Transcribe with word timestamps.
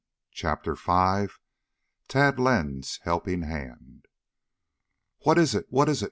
CHAPTER 0.31 0.73
V 0.73 1.27
TAD 2.07 2.39
LENDS 2.39 2.99
HELPING 3.03 3.43
HAND 3.43 4.07
"What 5.19 5.37
is 5.37 5.53
it? 5.53 5.67
What 5.69 5.87
is 5.89 5.99
it?" 5.99 5.99